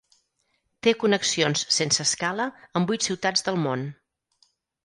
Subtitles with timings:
[0.87, 2.47] Té connexions sense escala
[2.81, 3.85] amb vuit ciutats del món.